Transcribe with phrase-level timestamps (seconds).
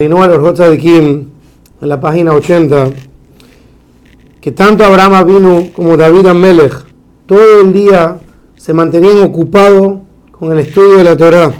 [0.00, 1.28] continúa los de en
[1.80, 2.90] la página 80
[4.40, 6.72] que tanto Abraham vino como David Amelech
[7.26, 8.20] todo el día
[8.54, 9.98] se mantenían ocupados
[10.30, 11.52] con el estudio de la Torah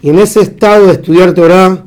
[0.00, 1.82] y en ese estado de estudiar Torah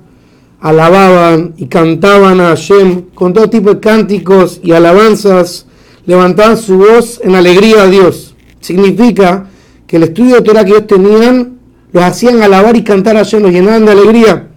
[0.60, 5.66] alababan y cantaban a Hashem con todo tipo de cánticos y alabanzas
[6.06, 8.36] levantaban su voz en alegría a Dios.
[8.60, 9.48] Significa
[9.88, 11.58] que el estudio de Torah que ellos tenían
[11.94, 14.50] los hacían alabar y cantar a Hashem los llenaban de alegría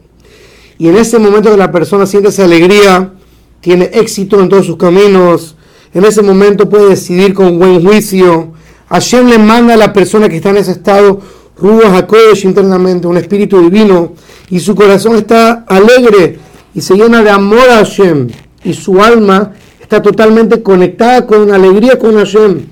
[0.79, 3.13] y en ese momento que la persona siente esa alegría,
[3.61, 5.57] tiene éxito en todos sus caminos,
[5.95, 8.53] en ese momento puede decidir con buen juicio.
[8.89, 11.21] Hashem le manda a la persona que está en ese estado
[11.59, 14.13] Ruach HaKodesh internamente, un espíritu divino,
[14.51, 16.39] y su corazón está alegre
[16.75, 18.29] y se llena de amor a Hashem,
[18.63, 22.67] y su alma está totalmente conectada con alegría con Hashem.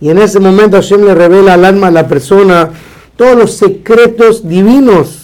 [0.00, 2.70] Y en ese momento Hashem le revela al alma a la persona
[3.16, 5.23] todos los secretos divinos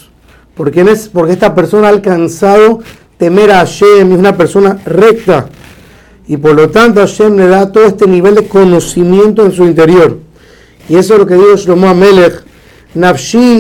[0.60, 2.80] porque, es, porque esta persona ha alcanzado
[3.16, 5.46] temer a Hashem, es una persona recta.
[6.28, 10.19] Y por lo tanto Hashem le da todo este nivel de conocimiento en su interior.
[10.86, 12.44] Y eso es lo que dijo Shlomo Amelech.
[12.92, 13.58] Nafshi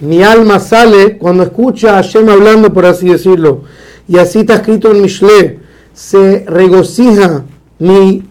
[0.00, 3.62] Mi alma sale cuando escucha a Hashem hablando, por así decirlo.
[4.06, 5.60] Y así está escrito en Mishle.
[5.94, 7.44] Se regocija
[7.78, 8.22] mi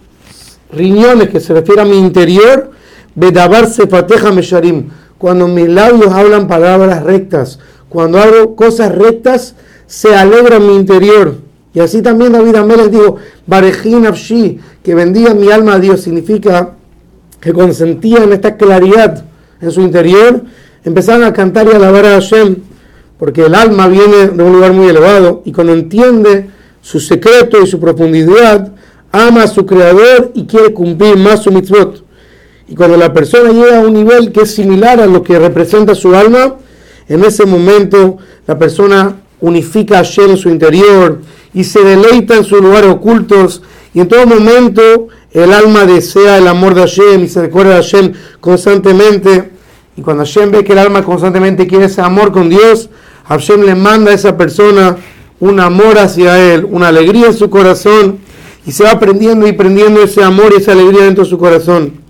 [0.72, 2.73] riñones, que se refiere a mi interior.
[3.16, 9.56] Bedabar sefateja mesharim cuando mis labios hablan palabras rectas, cuando hago cosas rectas,
[9.88, 11.36] se alegra mi interior.
[11.73, 16.73] Y así también David Amélez dijo, Barejin Afshi, que bendiga mi alma a Dios, significa
[17.40, 19.23] que consentía en esta claridad
[19.62, 20.44] en su interior,
[20.84, 22.58] empezaron a cantar y alabar a Hashem,
[23.18, 26.50] porque el alma viene de un lugar muy elevado y cuando entiende
[26.82, 28.73] su secreto y su profundidad,
[29.12, 32.07] ama a su creador y quiere cumplir más su mitzvot.
[32.68, 35.96] Y cuando la persona llega a un nivel que es similar a lo que representa
[35.96, 36.56] su alma,
[37.08, 41.22] en ese momento la persona unifica a Hashem en su interior
[41.54, 43.62] y se deleita en sus lugares ocultos
[43.94, 47.76] y en todo momento el alma desea el amor de Hashem y se recuerda a
[47.78, 49.52] Hashem constantemente.
[49.95, 52.89] Y cuando Hashem ve que el alma constantemente quiere ese amor con Dios,
[53.26, 54.98] Hashem le manda a esa persona
[55.39, 58.20] un amor hacia Él, una alegría en su corazón
[58.66, 62.07] y se va aprendiendo y prendiendo ese amor y esa alegría dentro de su corazón.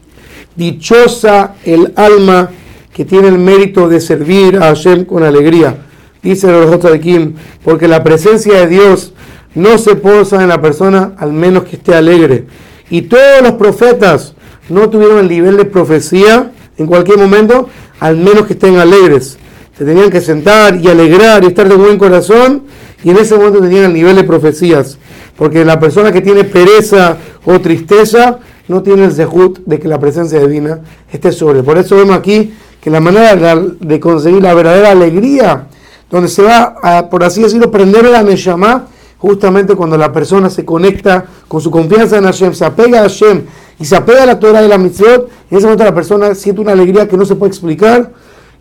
[0.57, 2.50] Dichosa el alma
[2.94, 5.78] que tiene el mérito de servir a Hashem con alegría.
[6.23, 9.13] Dice los de Kim, porque la presencia de Dios
[9.53, 12.47] no se posa en la persona al menos que esté alegre.
[12.90, 14.34] Y todos los profetas
[14.69, 17.69] no tuvieron el nivel de profecía en cualquier momento,
[18.00, 19.38] al menos que estén alegres.
[19.78, 22.63] Se tenían que sentar y alegrar y estar de buen corazón,
[23.03, 24.97] y en ese momento tenían el nivel de profecías.
[25.38, 30.00] Porque la persona que tiene pereza o tristeza no tiene el zehut de que la
[30.00, 30.80] presencia divina
[31.12, 31.64] esté sobre.
[31.64, 35.68] Por eso vemos aquí que la manera de conseguir la verdadera alegría,
[36.09, 38.88] donde se va por así decirlo, prender la Neshama,
[39.18, 43.44] justamente cuando la persona se conecta con su confianza en Hashem, se apega a Hashem
[43.80, 46.62] y se apega a la Torah de la mitzvot, en ese momento la persona siente
[46.62, 48.12] una alegría que no se puede explicar.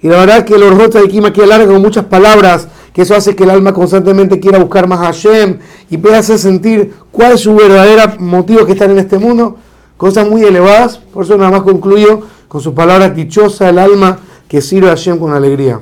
[0.03, 3.15] Y la verdad que los rotos de Kima aquí alarga con muchas palabras, que eso
[3.15, 5.59] hace que el alma constantemente quiera buscar más a Hashem
[5.91, 9.59] y pueda hacer sentir cuál es su verdadero motivo que estar en este mundo
[9.99, 10.97] cosas muy elevadas.
[10.97, 15.19] Por eso nada más concluyo con su palabra dichosa el alma que sirve a Hashem
[15.19, 15.79] con alegría.